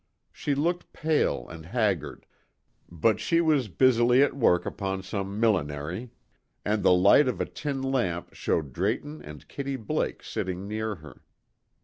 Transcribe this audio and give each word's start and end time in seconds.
She 0.31 0.55
looked 0.55 0.93
pale 0.93 1.47
and 1.47 1.63
haggard; 1.67 2.25
but 2.89 3.19
she 3.19 3.39
was 3.39 3.67
busily 3.67 4.23
at 4.23 4.35
work 4.35 4.65
upon 4.65 5.03
some 5.03 5.39
millinery, 5.39 6.09
and 6.65 6.81
the 6.81 6.91
light 6.91 7.27
of 7.27 7.39
a 7.39 7.45
tin 7.45 7.83
lamp 7.83 8.33
showed 8.33 8.73
Drayton 8.73 9.21
and 9.21 9.47
Kitty 9.47 9.75
Blake 9.75 10.23
sitting 10.23 10.67
near 10.67 10.95
her. 10.95 11.21